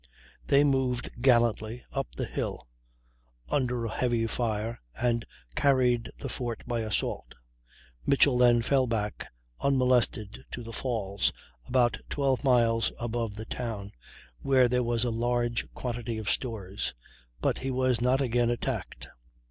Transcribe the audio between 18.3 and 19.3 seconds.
attacked.